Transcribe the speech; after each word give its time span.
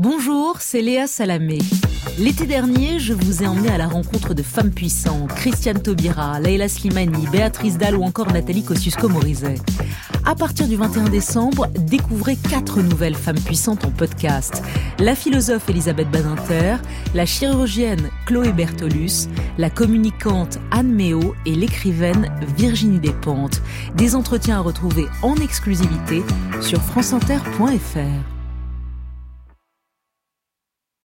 Bonjour, 0.00 0.58
c'est 0.60 0.80
Léa 0.80 1.08
Salamé. 1.08 1.58
L'été 2.20 2.46
dernier, 2.46 3.00
je 3.00 3.12
vous 3.12 3.42
ai 3.42 3.48
emmené 3.48 3.68
à 3.68 3.78
la 3.78 3.88
rencontre 3.88 4.32
de 4.32 4.44
femmes 4.44 4.70
puissantes, 4.70 5.34
Christiane 5.34 5.82
Taubira, 5.82 6.38
Leila 6.38 6.68
Slimani, 6.68 7.26
Béatrice 7.32 7.78
Dalle 7.78 7.96
ou 7.96 8.04
encore 8.04 8.32
Nathalie 8.32 8.62
Kosciusko-Morizet. 8.62 9.56
À 10.24 10.36
partir 10.36 10.68
du 10.68 10.76
21 10.76 11.08
décembre, 11.08 11.66
découvrez 11.80 12.36
quatre 12.36 12.80
nouvelles 12.80 13.16
femmes 13.16 13.40
puissantes 13.40 13.84
en 13.84 13.90
podcast. 13.90 14.62
La 15.00 15.16
philosophe 15.16 15.68
Elisabeth 15.68 16.12
Badinter, 16.12 16.76
la 17.12 17.26
chirurgienne 17.26 18.08
Chloé 18.24 18.52
Bertolus, 18.52 19.26
la 19.58 19.68
communicante 19.68 20.60
Anne 20.70 20.92
Méo 20.92 21.34
et 21.44 21.56
l'écrivaine 21.56 22.30
Virginie 22.56 23.00
Despentes. 23.00 23.62
Des 23.96 24.14
entretiens 24.14 24.58
à 24.58 24.60
retrouver 24.60 25.06
en 25.22 25.34
exclusivité 25.34 26.22
sur 26.60 26.80
franceinter.fr. 26.82 28.37